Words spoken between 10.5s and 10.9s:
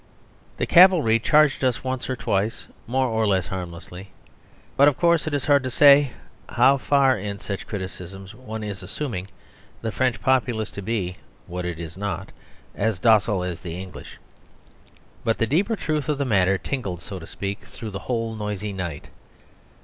to